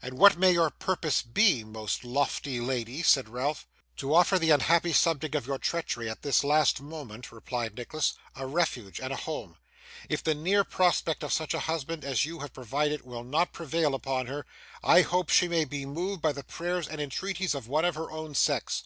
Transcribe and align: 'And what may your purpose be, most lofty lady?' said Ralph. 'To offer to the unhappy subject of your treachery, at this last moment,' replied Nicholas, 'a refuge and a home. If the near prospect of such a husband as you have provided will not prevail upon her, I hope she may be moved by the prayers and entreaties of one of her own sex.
'And 0.00 0.14
what 0.16 0.36
may 0.36 0.52
your 0.52 0.70
purpose 0.70 1.22
be, 1.22 1.64
most 1.64 2.04
lofty 2.04 2.60
lady?' 2.60 3.02
said 3.02 3.28
Ralph. 3.28 3.66
'To 3.96 4.14
offer 4.14 4.36
to 4.36 4.38
the 4.38 4.50
unhappy 4.52 4.92
subject 4.92 5.34
of 5.34 5.44
your 5.44 5.58
treachery, 5.58 6.08
at 6.08 6.22
this 6.22 6.44
last 6.44 6.80
moment,' 6.80 7.32
replied 7.32 7.74
Nicholas, 7.74 8.14
'a 8.36 8.46
refuge 8.46 9.00
and 9.00 9.12
a 9.12 9.16
home. 9.16 9.56
If 10.08 10.22
the 10.22 10.36
near 10.36 10.62
prospect 10.62 11.24
of 11.24 11.32
such 11.32 11.52
a 11.52 11.58
husband 11.66 12.04
as 12.04 12.24
you 12.24 12.38
have 12.38 12.52
provided 12.54 13.02
will 13.04 13.24
not 13.24 13.52
prevail 13.52 13.96
upon 13.96 14.26
her, 14.28 14.46
I 14.84 15.00
hope 15.02 15.30
she 15.30 15.48
may 15.48 15.64
be 15.64 15.84
moved 15.84 16.22
by 16.22 16.30
the 16.30 16.44
prayers 16.44 16.86
and 16.86 17.00
entreaties 17.00 17.52
of 17.56 17.66
one 17.66 17.84
of 17.84 17.96
her 17.96 18.08
own 18.08 18.36
sex. 18.36 18.84